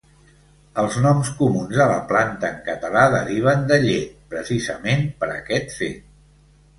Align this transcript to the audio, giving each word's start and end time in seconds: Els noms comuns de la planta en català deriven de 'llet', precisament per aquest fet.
Els 0.83 0.95
noms 1.01 1.27
comuns 1.41 1.75
de 1.81 1.85
la 1.91 1.99
planta 2.11 2.49
en 2.53 2.57
català 2.69 3.03
deriven 3.15 3.61
de 3.73 3.77
'llet', 3.83 4.15
precisament 4.33 5.05
per 5.21 5.29
aquest 5.35 5.77
fet. 5.83 6.01